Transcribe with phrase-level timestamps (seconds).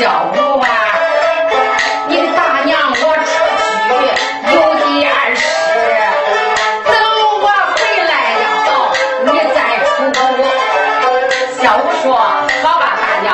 [0.00, 0.66] 小我啊，
[2.08, 3.36] 你大娘我出去
[4.54, 4.56] 有
[4.98, 5.44] 点事，
[6.86, 6.90] 等
[7.42, 7.44] 我
[7.76, 7.78] 回
[8.08, 8.10] 来
[8.64, 8.66] 了，
[9.26, 10.18] 你再出屋。
[11.60, 12.16] 小五说，
[12.62, 13.28] 好吧，大娘。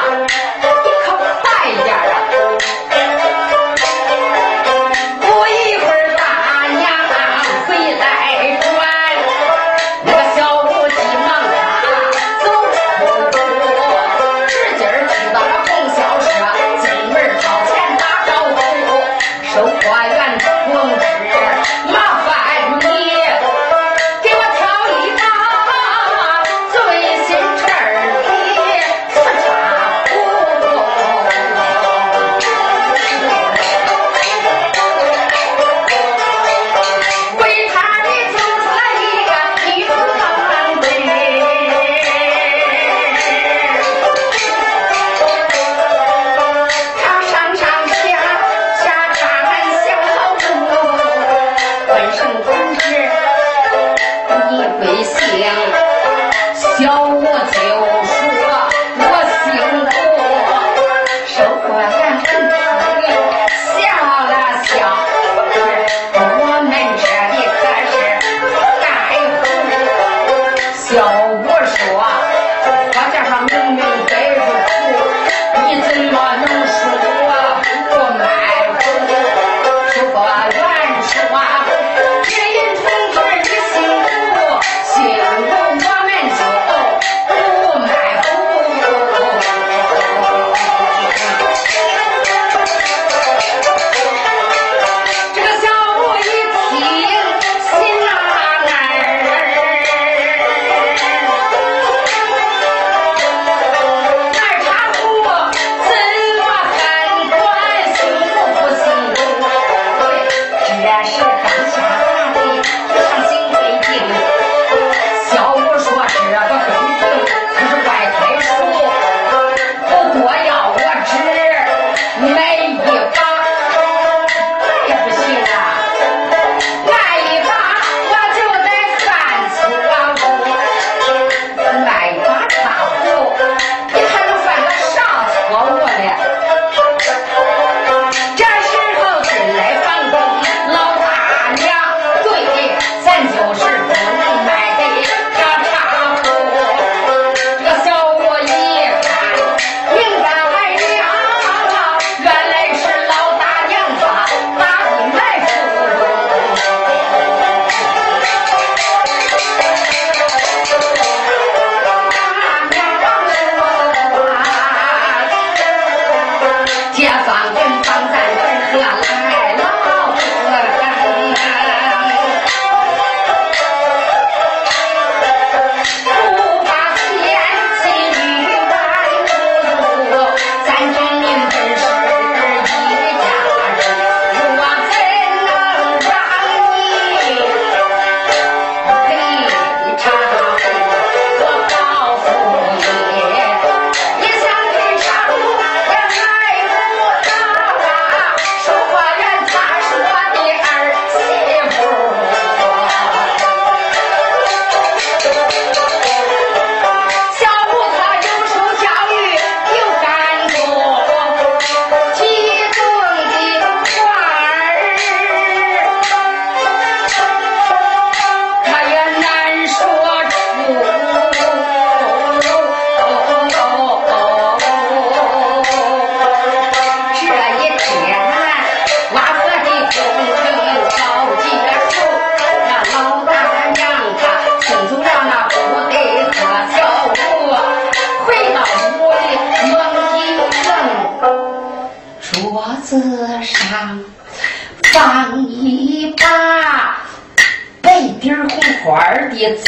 [248.48, 249.66] 红花儿的瓷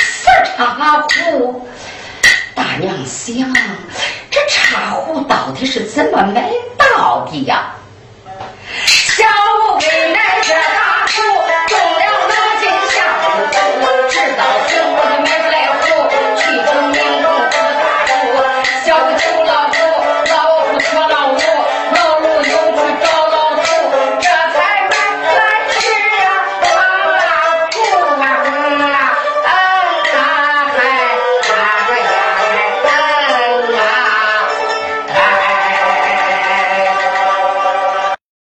[0.56, 1.68] 茶壶。
[2.54, 3.52] 大娘想，
[4.30, 7.74] 这茶壶到底是怎么买到的呀？